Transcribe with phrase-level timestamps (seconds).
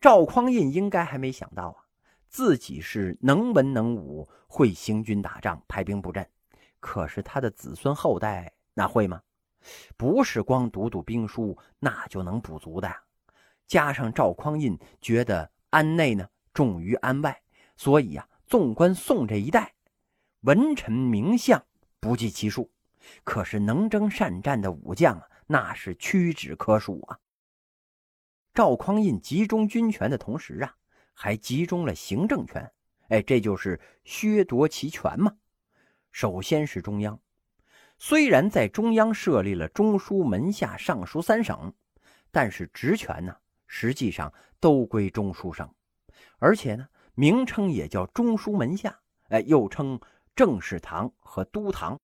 [0.00, 1.84] 赵匡胤应该还没想到啊，
[2.28, 6.24] 自己是能文能武，会行军打仗、排兵布阵，
[6.78, 9.20] 可是他的子孙后代那会吗？
[9.96, 13.02] 不是光读读兵书那就能补足的呀。
[13.66, 17.42] 加上赵匡胤觉得安内呢重于安外，
[17.76, 19.74] 所以呀，纵观宋这一代，
[20.42, 21.60] 文臣名相
[21.98, 22.70] 不计其数，
[23.24, 27.18] 可是能征善战的武将啊，那是屈指可数啊。
[28.58, 30.74] 赵匡胤集中军权的同时啊，
[31.14, 32.68] 还集中了行政权。
[33.06, 35.32] 哎，这就是削夺其权嘛。
[36.10, 37.20] 首先是中央，
[37.98, 41.72] 虽然在中央设立了中书、门下、尚书三省，
[42.32, 43.36] 但是职权呢，
[43.68, 45.72] 实际上都归中书省，
[46.40, 48.98] 而且呢，名称也叫中书门下。
[49.28, 50.00] 哎，又称
[50.34, 51.96] 政事堂和都堂。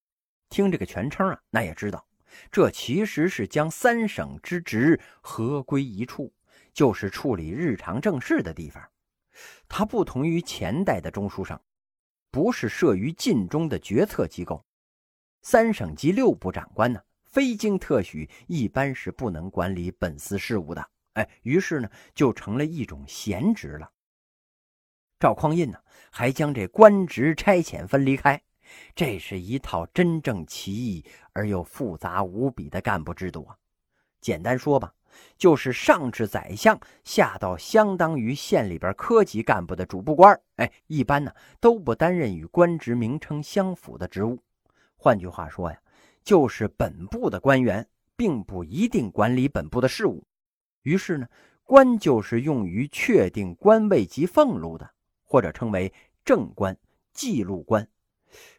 [0.51, 2.07] 听这个全称啊，那也知道，
[2.53, 6.33] 这其实是将三省之职合归一处。
[6.75, 8.87] 就是处理日常政事的地方，
[9.69, 11.59] 它不同于前代的中书省，
[12.31, 14.63] 不是设于晋中的决策机构。
[15.41, 20.85] 三省及六部长官呢，非经特许，一般是不能管理本司事务的。
[21.13, 23.89] 哎，于是呢，就成了一种闲职了。
[25.21, 25.79] 赵匡胤呢，
[26.11, 28.43] 还将这官职差遣分离开，
[28.97, 33.57] 这是一套真正奇异而又复杂无比的干部制度啊。
[34.21, 34.93] 简单说吧。
[35.37, 44.39] 就是上至宰相，下到相当于县里边科级干部的主簿官，哎，一般呢都不担任与官职名称相符的职务。
[44.97, 45.79] 换句话说呀，
[46.23, 50.25] 就是本部的官员并不一定管理本部的事务。
[50.83, 51.27] 于是呢，
[51.65, 54.91] 官就是用于确定官位及俸禄的，
[55.25, 55.93] 或者称为
[56.25, 56.77] 正官、
[57.13, 57.87] 记录官，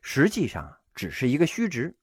[0.02, 1.96] 实际上只是一个虚职。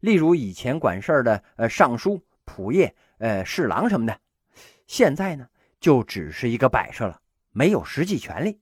[0.00, 2.20] 例如以前管事儿的呃尚书、
[2.52, 2.90] 仆役。
[3.18, 4.20] 呃，侍郎什么的，
[4.86, 5.48] 现在呢
[5.80, 8.60] 就只是一个摆设了，没有实际权利。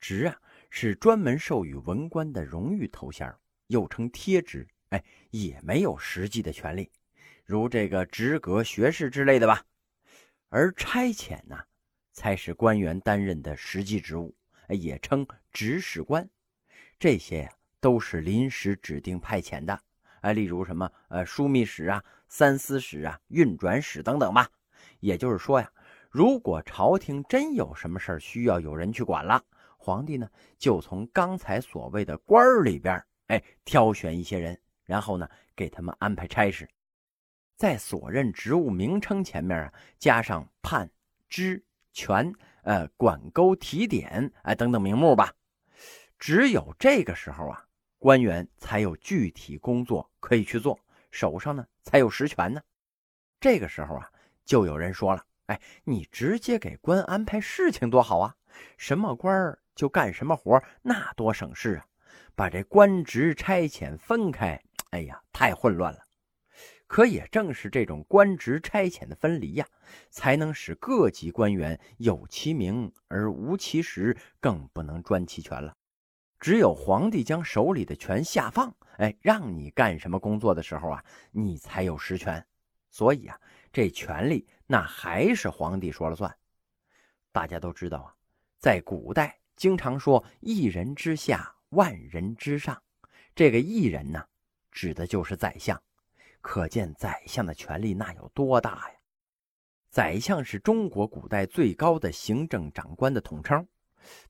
[0.00, 0.36] 职啊
[0.70, 3.34] 是专门授予文官的荣誉头衔，
[3.66, 4.66] 又称贴职。
[4.90, 6.88] 哎，也没有实际的权利，
[7.44, 9.64] 如这个职阁、学士之类的吧。
[10.50, 11.58] 而差遣呢，
[12.12, 14.32] 才是官员担任的实际职务，
[14.68, 16.28] 也称执事官。
[16.96, 19.80] 这些呀都是临时指定派遣的。
[20.20, 22.04] 哎，例如什么呃枢密使啊。
[22.36, 24.50] 三司使啊，运转使等等吧。
[24.98, 25.70] 也就是说呀，
[26.10, 29.40] 如果朝廷真有什么事儿需要有人去管了，
[29.78, 30.28] 皇帝呢
[30.58, 36.68] 就从刚才所谓的官儿里边，哎，挑选一些人，然后呢给他们安排差事，
[37.54, 40.90] 在所任职务名称前面啊加上判、
[41.28, 42.32] 知、权、
[42.64, 45.32] 呃管勾、提点哎等等名目吧。
[46.18, 47.64] 只有这个时候啊，
[48.00, 50.76] 官员才有具体工作可以去做。
[51.14, 52.60] 手上呢才有实权呢，
[53.38, 54.10] 这个时候啊，
[54.44, 58.34] 就有人说了：“哎，你直接给官安排事情多好啊，
[58.76, 61.86] 什么官就干什么活，那多省事啊！
[62.34, 64.60] 把这官职差遣分开，
[64.90, 66.00] 哎呀，太混乱了。
[66.88, 69.66] 可也正是这种官职差遣的分离呀，
[70.10, 75.76] 才能使各级官员有其名而无其实，更不能专其权了。
[76.44, 82.46] 只有皇帝将手里的权下放。”哎，让你干什么工作的时候啊，你才有实权。
[82.90, 83.40] 所以啊，
[83.72, 86.36] 这权力那还是皇帝说了算。
[87.32, 88.14] 大家都知道啊，
[88.58, 92.78] 在古代经常说“一人之下，万人之上”，
[93.34, 94.22] 这个“一人”呢，
[94.70, 95.82] 指的就是宰相。
[96.42, 98.96] 可见宰相的权力那有多大呀？
[99.88, 103.66] 宰相是中国古代最高的行政长官的统称，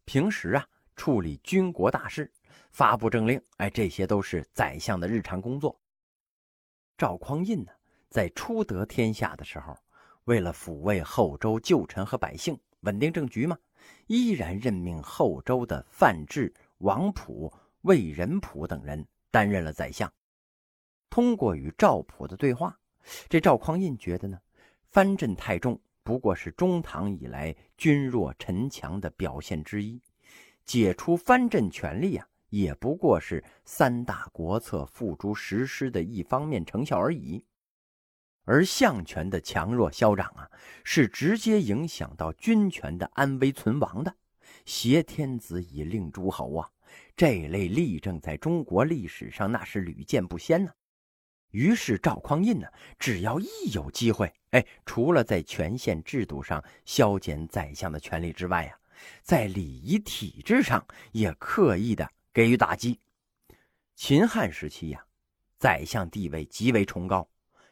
[0.04, 0.64] 平时啊，
[0.97, 2.31] 处理军国大事。
[2.71, 5.81] 发布政令，哎，这些都是宰相的日常工作。
[6.99, 7.71] 赵匡胤呢，
[8.09, 9.77] 在初得天下的时候，
[10.25, 13.56] 为了抚慰后周旧臣和百姓，稳定政局嘛，
[14.09, 20.12] 依然任命后周的范质、王普、魏仁普等人担任了宰相。
[21.11, 22.76] 通过与赵普的对话，
[23.28, 24.37] 这赵匡胤觉得呢，
[24.91, 30.02] 藩镇太重不过是中唐以来君弱臣强的表现之一，
[30.64, 32.26] 解除藩镇权力啊。
[32.50, 37.44] 也不过是三大国策付诸实施的一方面成效而已，
[38.44, 40.49] 而相权的强弱消长啊，
[40.84, 44.14] 是直接影响到军权的安危存亡的。
[44.64, 46.70] 挟天子以令诸侯啊，
[47.16, 50.70] 这类例证在中国历史上那是屡见不鲜呢。
[51.50, 52.69] 于是赵匡胤呢，
[53.00, 58.78] 只要一有机会，哎，除了在权限制度上削减宰相的权力之外呀，
[59.22, 62.10] 在礼仪体制上也刻意的。
[62.34, 62.98] 给予打击。
[63.94, 65.06] 秦汉时期呀，
[65.56, 67.28] 宰相地位极为崇高，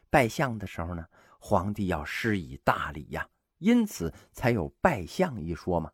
[0.09, 1.05] 拜相的时候呢，
[1.41, 5.91] 皇帝要施以大礼呀，因此才有拜相一说嘛。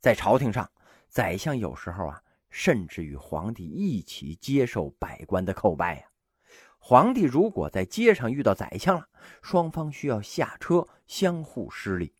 [0.00, 0.70] 在朝廷上，
[1.08, 6.06] 宰相有时候啊，甚至与皇帝一起接受百官的叩拜呀。
[6.78, 9.08] 皇帝如果在街上遇到宰相了，
[9.40, 12.12] 双方需要下车相互施礼。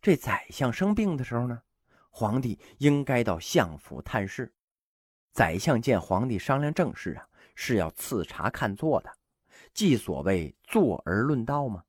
[0.00, 1.62] 这宰相生病的时候呢，
[2.10, 4.52] 皇帝应该到相府探视。
[5.32, 9.10] 宰相见皇帝商量政事啊，是要赐茶看座的，
[9.72, 11.84] 即所谓坐而论道嘛。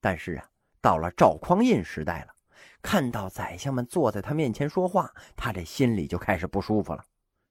[0.00, 0.48] 但是啊。
[0.82, 2.34] 到了赵匡胤时代了，
[2.82, 7.04] 看到宰相们坐在他面前说话，他这心里就开始不舒服了。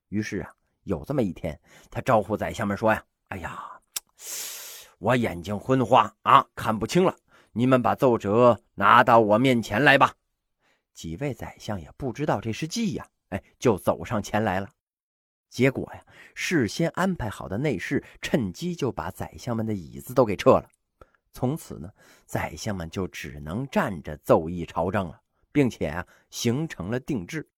[0.09, 1.57] 于是啊，有这么一天，
[1.89, 3.79] 他招呼宰相们说呀：“哎呀，
[4.99, 7.15] 我眼睛昏花啊，看不清了，
[7.53, 10.15] 你们把奏折拿到我面前来吧。”
[10.93, 14.69] 几位宰相也不知道这是计呀，哎，就走上前来了。
[15.49, 20.69] 结果呀，事先安排好的内侍趁机就把宰相们的椅子都给撤了。
[21.33, 21.89] 从此呢，
[22.25, 25.21] 宰相们就只能站着奏议朝政了，
[25.51, 27.49] 并且啊，形成了定制。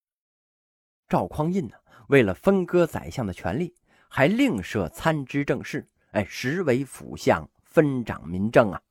[1.07, 1.75] 赵匡胤呢，
[2.07, 3.75] 为了分割宰相的权力，
[4.07, 8.81] 还另设参知政事，哎，实为辅相，分掌民政啊。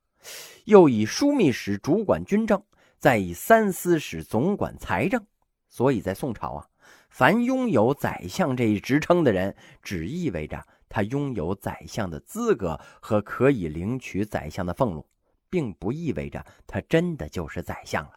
[0.64, 2.62] 又以枢密使主管军政，
[2.98, 5.24] 再以三司使总管财政。
[5.68, 6.68] 所以在宋朝啊，
[7.08, 10.66] 凡拥有宰相这一职称的人，只意味着。
[10.94, 15.08] 他拥有宰相的资格和可以领取宰相的俸禄，
[15.48, 18.12] 并不意味着他真的就是宰相了。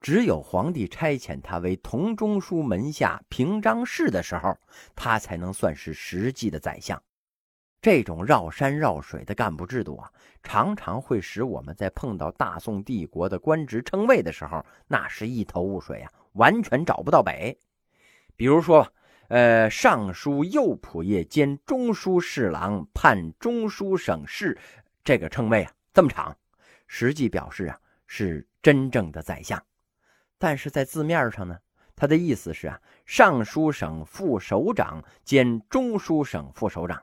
[0.00, 4.58] 只有皇帝差遣他为同中书门下平章事的时候，
[4.96, 7.00] 他才能算是实际的宰相。
[7.86, 10.10] 这种绕山绕水的干部制度啊，
[10.42, 17.56] 常常会使我们在碰到大宋帝国的官职称谓的时候，那是一头雾水啊，完全找不到北。
[18.34, 18.92] 比如说。
[19.28, 24.56] 呃，尚书右仆射兼中书侍郎判中书省事，
[25.04, 26.36] 这个称谓啊这么长，
[26.86, 29.60] 实际表示啊是真正的宰相，
[30.38, 31.58] 但是在字面上呢，
[31.96, 37.02] 他的意思是啊尚书省副首长兼中书省副首长，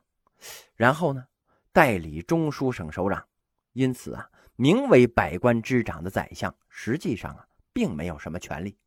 [0.76, 1.24] 然后呢
[1.72, 3.26] 代理中书省首长，
[3.74, 8.78] 因此啊名为百官之长的宰相，实际上啊并没有什么权利。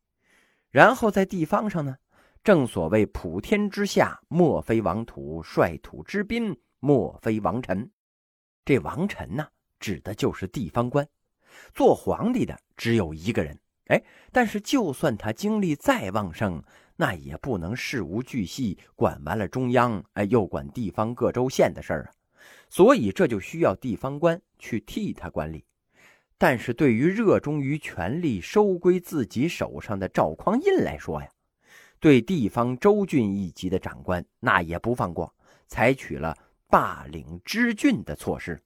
[0.69, 1.95] 然后在地方上呢。
[2.43, 7.91] 正所谓普天之下，莫非王土；率土之滨，莫非王臣。
[8.63, 9.45] 这王臣呢，
[9.81, 11.05] 指的就是地方官。
[11.73, 14.01] 做皇帝的只有一个人，哎，
[14.31, 16.63] 但是就算他精力再旺盛，
[16.97, 22.11] 那也不能事无巨细，管完了中央，哎，又管地方各州县的事儿啊。
[22.67, 25.63] 所以这就需要地方官去替他管理。
[26.37, 31.29] 但是对于热衷于权力收归自己手上的赵匡胤来说呀，
[31.99, 35.33] 对地方州郡一级的长官，那也不放过，
[35.67, 38.61] 采取了罢领知郡的措施。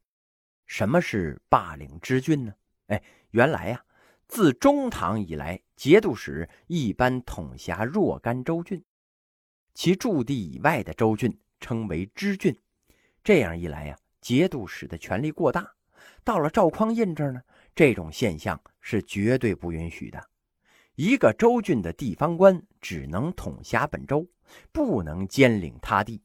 [0.66, 2.54] 什么是罢领知郡呢？
[2.88, 3.84] 哎，原来呀，
[4.32, 8.82] 自中唐以来，节度使一般统辖若干州郡，
[9.74, 12.58] 其驻地以外的州郡称为知郡。
[13.26, 15.70] 这样一来呀，节度使的权力过大。
[16.24, 17.42] 到了赵匡胤这儿呢，
[17.76, 20.30] 这种现象是绝对不允许的。
[20.96, 24.26] 一个州郡的地方官只能统辖本州，
[24.72, 26.22] 不能兼领他地，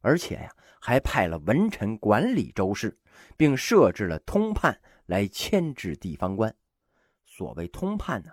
[0.00, 0.50] 而且呀，
[0.80, 2.96] 还派了文臣管理州事，
[3.36, 6.56] 并设置了通判来牵制地方官。
[7.36, 8.30] 所谓通判呢，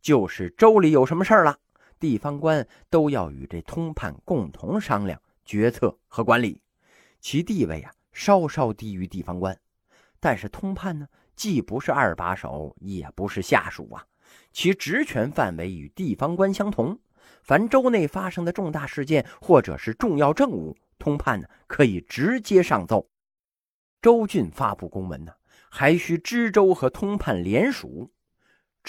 [0.00, 1.58] 就是州里有什么事儿了，
[2.00, 6.62] 地方官都要与这通判共同商量决策和管理，
[7.20, 9.54] 其地位啊稍稍低于地方官，
[10.18, 11.06] 但是通判呢，
[11.36, 14.06] 既不是二把手，也不是下属啊。
[14.50, 16.98] 其职权范围与地方官相同，
[17.42, 23.10] 凡州内发生的重大事件或者是重要政务，通判呢可以直接上奏。
[24.00, 25.32] 州郡发布公文呢，
[25.68, 28.10] 还需知州和通判联署，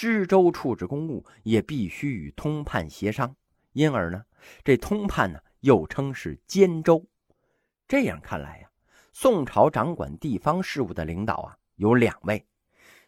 [0.00, 3.36] 知州处置公务也必须与通判协商。
[3.74, 4.24] 因而呢，
[4.64, 7.06] 这通判呢又称是监州。
[7.86, 8.70] 这样看来呀，
[9.12, 12.42] 宋朝掌管地方事务的领导啊有两位。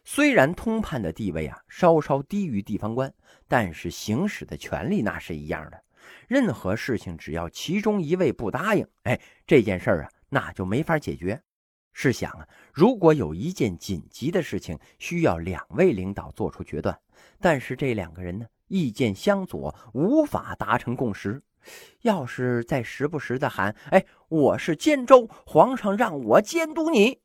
[0.03, 3.11] 虽然通判的地位啊稍稍低于地方官，
[3.47, 5.83] 但是行使的权利那是一样的。
[6.27, 11.41] 任何事情只要其中一位不答应，哎，这件事儿啊那就没法解决。
[11.93, 16.99] 试想啊，如果有一件紧急的事情需要两位领导做出决断，
[17.39, 21.41] 但是这两个人呢意见相左，无法达成共识，
[22.01, 27.21] 要是再时不时的喊“哎，我是监州，皇上让我监督你”，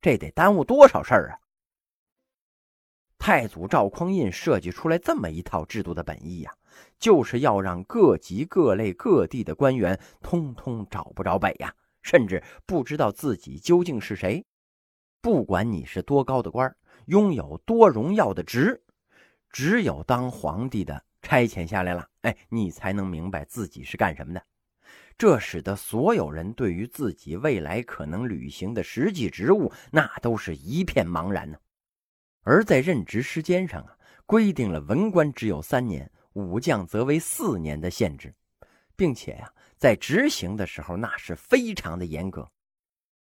[0.00, 1.40] 这得耽误多少事儿啊！
[3.18, 6.54] 太祖赵匡胤设计出来这么一套制度的本意呀，
[7.00, 11.74] 就是要让各级各类各地的官员通通找不着北呀，
[12.08, 14.42] 甚至不知道自己究竟是谁。
[15.20, 16.74] 不管你是多高的官
[17.04, 18.82] 拥有多荣耀的职，
[19.50, 24.42] 只有当皇帝的差遣下来了，哎，你才能明白自己是干什么的。
[25.18, 31.58] 这使得所有人对于自己未来可能履行的实际职务，那都是一片茫然呢。
[32.40, 38.34] 而在任职时间上啊，规定了文官只有三年，武将则为四年的限制，
[38.98, 42.50] 并且呀，在执行的时候那是非常的严格。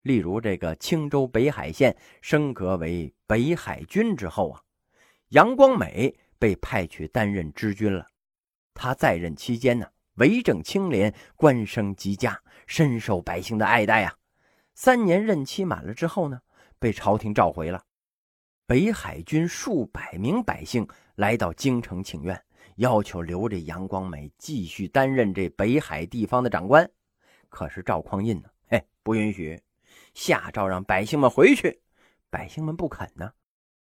[0.01, 4.61] 例如，这个青州北海县升格为北海军之后啊，
[5.29, 8.07] 杨光美被派去担任知军了。
[8.73, 9.87] 他在任期间呢。
[10.17, 14.17] 为政清廉，官声极佳，深受百姓的爱戴啊！
[14.73, 16.41] 三年任期满了之后呢，
[16.79, 17.83] 被朝廷召回了。
[18.65, 22.43] 北海军数百名百姓来到京城请愿，
[22.77, 26.89] 要求留着杨光美继续担任这北海地方的长官。
[27.49, 29.61] 可是赵匡胤呢，嘿，不允许，
[30.13, 31.81] 下诏让百姓们回去。
[32.29, 33.31] 百姓们不肯呢，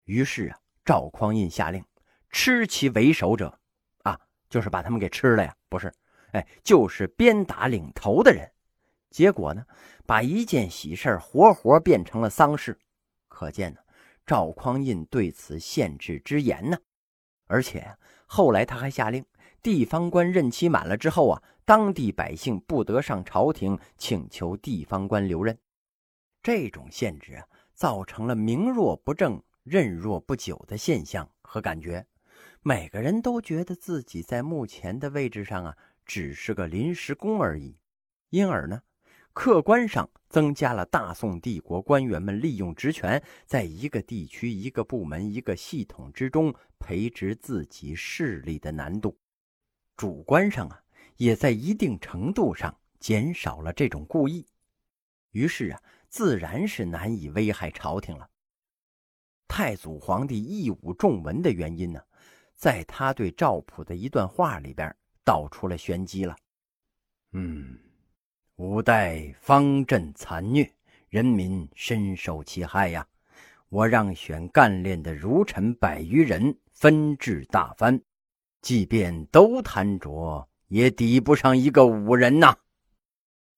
[0.04, 1.85] 于是啊，赵匡胤下令
[2.30, 3.59] 吃其为首者，
[4.04, 4.18] 啊，
[4.49, 5.92] 就是把他们给吃了呀，不是。
[6.33, 8.50] 哎，就是鞭打领头的人，
[9.11, 9.66] 结果呢，
[10.07, 12.78] 把一件喜事活活变成了丧事。
[13.28, 13.80] 可见呢，
[14.25, 16.78] 赵匡胤对此限制之严呢。
[17.47, 17.97] 而且
[18.28, 19.25] 后来他还下令，
[19.62, 25.58] 地方官任期满了之后啊，当地百姓不得上朝廷请求地方官留任。
[26.42, 32.06] 这种限制啊，造成了名弱不正、任弱不久的现象和感觉。
[32.62, 35.76] 每个人都觉得自己在目前的位置上啊。
[36.04, 37.76] 只是个临时工而已，
[38.30, 38.80] 因而呢，
[39.38, 49.16] 客观上增加了大宋帝国官员们利用职权，在一个地区、一个部门、一个系统之中培植自己势力的难度；
[49.97, 50.83] 主观上啊，
[51.18, 54.45] 也在一定程度上减少了这种故意。
[55.30, 58.28] 于是啊，自然是难以危害朝廷了。
[59.47, 62.02] 太祖皇帝义武重文的原因呢，
[62.57, 64.92] 在他对赵普的一段话里边。
[65.25, 66.35] 道出了玄机了。
[67.33, 67.78] 嗯，
[68.60, 70.68] 五代方阵残虐，
[71.10, 73.06] 人民深受其害呀。
[73.68, 78.02] 我让选干练的儒臣百余人，分治大藩，
[78.60, 82.56] 即便都贪着，也抵不上一个武人呐。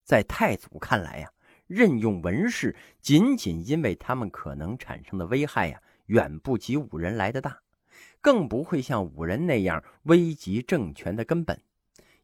[0.04, 1.30] 在太祖看来呀，
[1.66, 7.59] 任用文士，仅仅因为他们可能产生的危害呀，远不及武人来的大。
[8.21, 11.59] 更不会像武人那样危及政权的根本。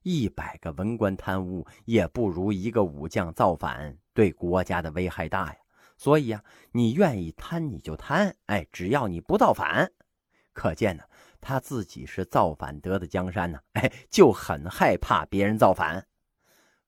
[0.08, 5.58] 一百个文官贪污，也不如一个武将造反对国家的危害大呀。
[5.96, 9.90] 所以呀，你愿意贪你就贪，哎，只要你不造反。
[10.52, 11.02] 可见呢，
[11.40, 16.06] 他自己是造反得的江山呢，哎，就很害怕别人造反。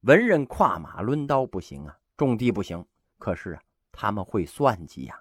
[0.03, 2.87] 文人跨马抡刀不行啊，种地不行，
[3.19, 5.21] 可是啊，他们会算计呀，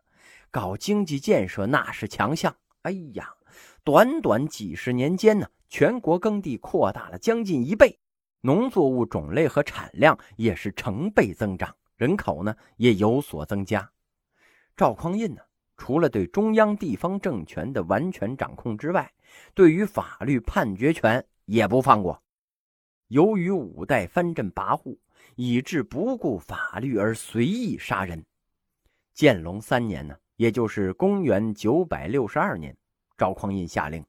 [0.52, 2.56] 搞经济建设那是强项。
[2.84, 3.34] 哎呀！
[3.84, 8.00] 短短几十年间呢，全国耕地扩大了将近一倍，
[8.42, 13.90] 农作物种类和产量也是成倍增长，人口呢也有所增加。
[14.76, 15.42] 赵匡胤呢，
[15.76, 19.12] 除了对中央地方政权的完全掌控之外，
[19.54, 22.22] 对于法律判决权也不放过。
[23.08, 24.98] 由于五代藩镇跋扈，
[25.36, 28.24] 以致不顾法律而随意杀人。
[29.14, 32.76] 建隆三年呢，也就是公元九百六十二年。
[33.18, 34.06] 赵匡胤下令，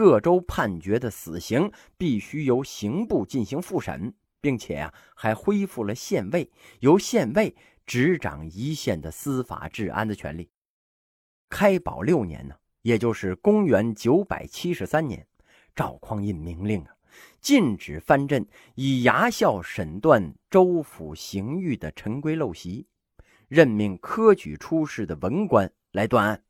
[0.00, 7.54] 各州判决的死刑必须由刑部进行复审，并且啊，还恢复了县尉由县尉
[7.84, 10.48] 执掌一县的司法治安的权利。
[11.50, 15.26] 开宝六年呢，也就是公元九百七十三年，
[15.76, 16.94] 赵匡胤明令啊，
[17.42, 22.86] 禁止藩镇以衙校审断州府刑狱的陈规陋习，
[23.48, 26.42] 任命科举出仕的文官来断案。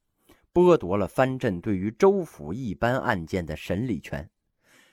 [0.52, 4.28] 剥夺了藩镇对于州府一般案件的审理权，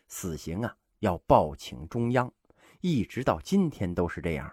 [0.07, 2.31] 死刑啊要报请中央，
[2.81, 4.51] 一直到今天都是这样。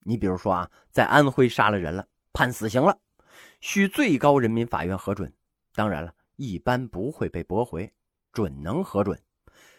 [0.00, 2.98] 你比如说啊，在安徽杀了人了，判死刑了，
[3.60, 5.32] 需最高人民法院核准。
[5.74, 7.92] 当然了，一般不会被驳回，
[8.32, 9.20] 准能核准。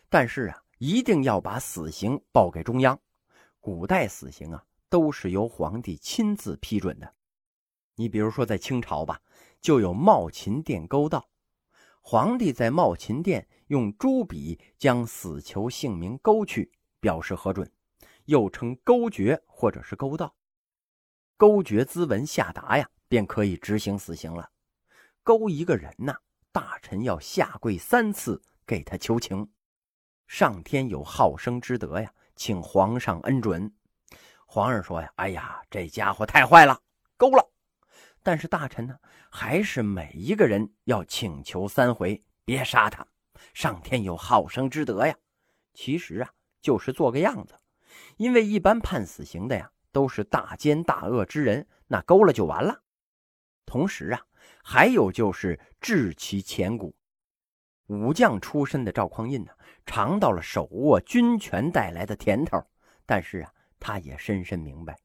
[0.07, 2.97] 但是啊，一定要把死刑报给中央。
[3.59, 7.13] 古代死刑啊都是由皇帝亲自批准的。
[7.95, 9.21] 你比如说在清朝吧。
[9.61, 11.29] 就有茂勤殿勾道，
[12.01, 17.71] 皇帝在茂勤殿用朱笔将死囚姓名勾去，表示核准，
[18.25, 20.35] 又称勾决或者是勾道。
[21.37, 24.49] 勾决咨文下达呀，便可以执行死刑了。
[25.23, 26.15] 勾一个人呐，
[26.51, 29.51] 大臣要下跪三次给他求情，
[30.27, 33.73] 上天有好生之德呀，请皇上恩准。
[34.45, 36.79] 皇上说呀：“哎呀，这家伙太坏，了。”
[38.29, 38.95] 但是大臣呢，
[39.31, 43.03] 还是每一个人要请求三回，别杀他，
[43.55, 45.15] 上天有好生之德呀。
[45.73, 46.29] 其实啊，
[46.61, 47.55] 就是做个样子，
[48.17, 52.83] 因为一般判死刑的呀，都是大奸大恶之人，那勾了就完了。
[53.65, 54.21] 同时啊，
[54.63, 56.95] 还有就是治其前骨。
[57.87, 59.51] 武将出身的赵匡胤呢，
[59.87, 62.63] 尝到了手握军权带来的甜头，
[63.07, 64.95] 但是啊，他也深深明白，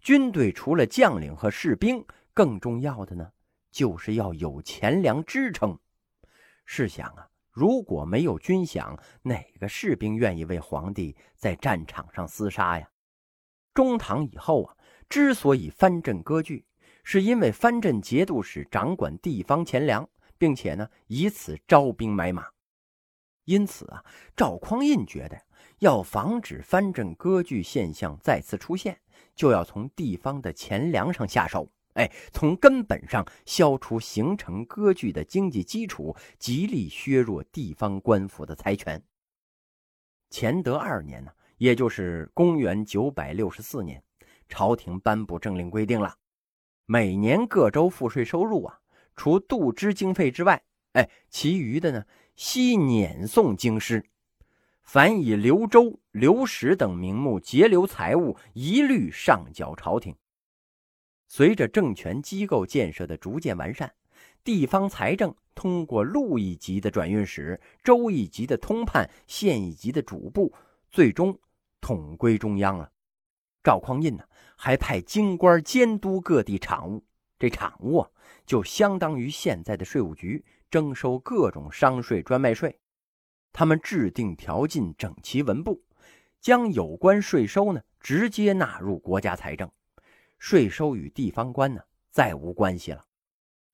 [0.00, 3.32] 军队除了将领和士兵，更重要的呢，
[3.70, 5.78] 就是要有钱粮支撑。
[6.64, 12.88] 试想啊，如果没有军饷，哪个士兵愿意为皇帝在战场上厮杀呀？
[13.74, 14.76] 中唐以后啊，
[15.08, 16.64] 之所以藩镇割据，
[17.04, 20.08] 是因为藩镇节度使掌管地方钱粮。
[20.38, 22.44] 并且呢，以此招兵买马，
[23.44, 25.40] 因此啊，赵匡胤觉得
[25.78, 29.00] 要防止藩镇割据现象再次出现，
[29.36, 39.02] 就要从地方的钱粮上下手，哎，从根本上消除形成割据的经济基础，极力削弱地方官府的财权。
[40.30, 44.02] 乾德二年呢，也就是公元九百六十四年，
[44.48, 46.16] 朝廷颁布政令规定了，
[46.86, 48.78] 每年各州赋税收入啊。
[49.14, 54.02] 除度支经费之外，哎，其余的呢，悉撵送京师。
[54.82, 60.16] 凡以留州、留史等名目截留财物，一律上缴朝廷。
[61.34, 63.90] 随着政权机构建设的逐渐完善，
[64.44, 70.52] 地方财政通过路一级的转运使、州一级的通判、县一级的主簿，
[70.90, 71.40] 最终
[71.80, 72.92] 统归中央了。
[73.64, 74.22] 赵匡胤呢，
[74.56, 77.02] 还派京官监督各地场务。
[77.38, 78.10] 这场务啊，
[78.44, 82.78] 就相当于现在的税务局，征收各种商税、专卖税。
[83.54, 85.82] 他们制定条禁，整齐文部，
[86.42, 89.70] 将有关税收呢直接纳入国家财政，
[90.42, 91.80] 税收与地方官呢
[92.10, 93.06] 再无关系了。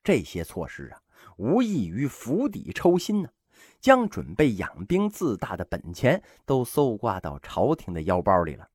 [0.05, 1.01] 这些措施啊，
[1.39, 3.31] 无异于釜底抽薪呢，
[3.81, 8.69] 将准备养兵自大的本钱都搜刮到朝廷的腰包里了。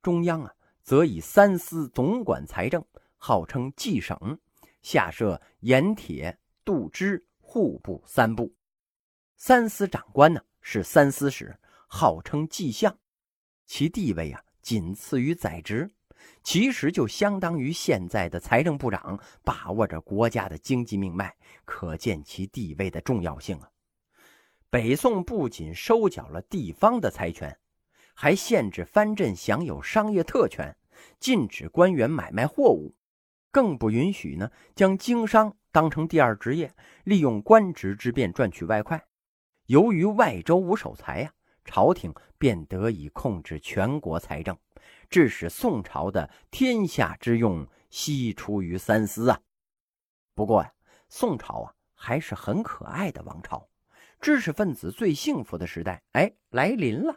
[0.00, 2.82] 中央啊，则以三司总管财政。
[3.18, 4.38] 号称计省，
[4.82, 8.54] 下设盐铁、度支、户部三部，
[9.36, 12.98] 三司长官呢是三司使，号称计相，
[13.66, 15.90] 其地位啊仅次于宰执，
[16.42, 21.34] 其实就相当于现在的财政部长，把握着国家的经济命脉，
[21.64, 23.70] 可见其地位的重要性啊。
[24.70, 27.56] 北宋不仅收缴了地方的财权，
[28.14, 30.76] 还限制藩镇享有商业特权，
[31.20, 32.94] 禁止官员买卖货物。
[33.50, 39.00] 更不允许呢，将经商当成第二职业，利用官职之便赚取外快。
[39.66, 41.32] 由于外州无守财呀，
[41.64, 44.58] 朝廷便得以控制全国财政，
[45.14, 49.40] 致使宋朝的天下之用悉出于三司啊。
[50.34, 50.72] 不过呀，
[51.08, 53.68] 宋朝啊还是很可爱的王朝，
[54.20, 57.14] 知识分子最幸福的时代哎来临了。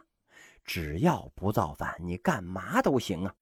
[0.64, 3.34] 只要不造反，你干嘛都行啊。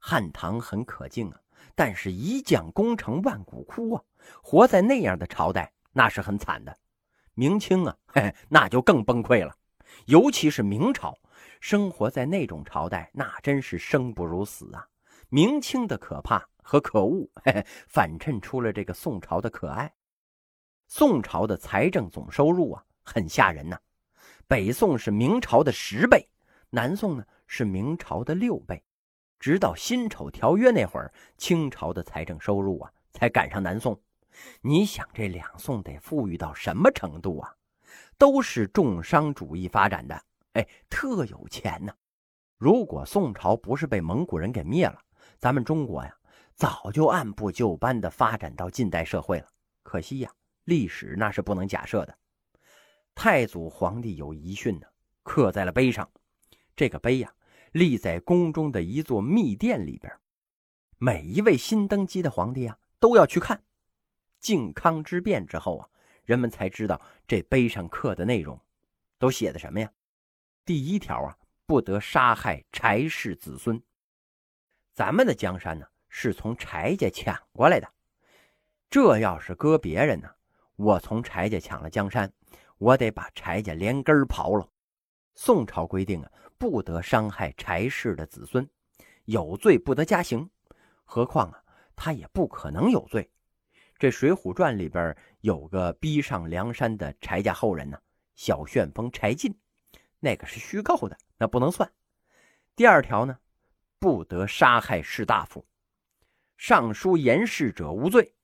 [0.00, 1.40] 汉唐很可敬啊。
[1.76, 4.02] 但是，一将功成万骨枯啊！
[4.42, 6.76] 活在那样的朝代，那是很惨的。
[7.34, 9.54] 明清啊，嘿，那就更崩溃了。
[10.06, 11.16] 尤其是明朝，
[11.60, 14.88] 生活在那种朝代，那真是生不如死啊！
[15.28, 19.92] 明清的可怕和可恶，嘿 嘿，反衬出了这个宋朝的可爱。
[20.86, 23.78] 宋朝的财政总收入啊，很吓人呐。
[24.46, 26.28] 北宋是明朝的十倍，
[26.70, 28.82] 南宋呢是明朝的六倍。
[29.40, 34.00] 直到辛丑条约那会儿，清朝的财政收入啊才赶上南宋。
[34.60, 37.54] 你想，这两宋得富裕到什么程度啊？
[38.18, 40.22] 都是重商主义发展的，
[40.56, 41.94] 哎，特有钱呢。
[42.56, 44.98] 如果宋朝不是被蒙古人给灭了，
[45.38, 46.16] 咱们中国呀
[46.54, 49.46] 早就按部就班的发展到近代社会了。
[49.82, 50.32] 可惜呀，
[50.64, 52.18] 历史那是不能假设的。
[53.14, 54.86] 太祖皇帝有遗训呢，
[55.22, 56.10] 刻在了碑上。
[56.74, 57.32] 这个碑呀。
[57.72, 60.10] 立在宫中的一座密殿里边，
[60.96, 63.62] 每一位新登基的皇帝啊都要去看。
[64.40, 65.88] 靖康之变之后啊，
[66.24, 68.58] 人们才知道这碑上刻的内容，
[69.18, 69.92] 都写的什么呀？
[70.66, 73.80] 第一条啊，不得杀害柴氏子孙。
[74.92, 77.88] 咱们的江山呢，是从柴家抢过来的，
[78.90, 80.28] 这要是搁别人呢，
[80.74, 82.32] 我从柴家抢了江山，
[82.78, 84.68] 我得把柴家连根刨了。
[85.36, 86.30] 宋朝规定啊。
[86.58, 88.66] 不得伤害柴氏的子孙，
[89.26, 90.48] 有罪不得加刑。
[91.04, 91.62] 何况啊，
[91.94, 93.30] 他也不可能有罪。
[93.98, 98.00] 这《水浒传》里边有个逼上梁山的柴家后人呢，
[98.36, 99.54] 小旋风柴进，
[100.20, 101.90] 那个是虚构的，那不能算。
[102.74, 103.38] 第二条呢，
[103.98, 105.66] 不得杀害士大夫。
[106.56, 108.34] 上书言事者无罪。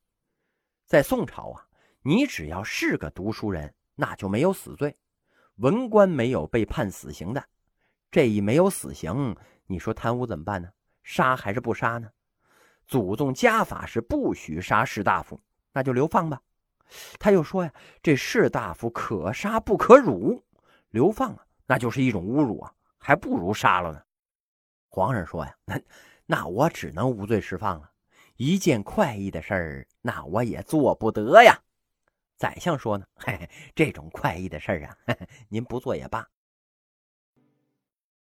[0.86, 1.66] 在宋朝啊，
[2.02, 4.96] 你只要是个读书人，那就没有死罪，
[5.56, 7.44] 文官没有被判死刑的。
[8.10, 9.34] 这一没有死刑，
[9.66, 10.70] 你说贪污怎么办呢？
[11.02, 12.10] 杀还是不杀呢？
[12.86, 15.40] 祖宗家法是不许杀士大夫，
[15.72, 16.42] 那就流放吧。
[17.18, 20.44] 他又说呀，这士大夫可杀不可辱，
[20.90, 24.02] 流放啊，那就是一种侮辱啊，还不如杀了呢。
[24.90, 25.80] 皇上说呀，那
[26.26, 27.90] 那我只能无罪释放了。
[28.36, 31.58] 一件快意的事儿，那我也做不得呀。
[32.36, 35.16] 宰相说呢，嘿嘿，这种快意的事儿啊，
[35.48, 36.28] 您不做也罢。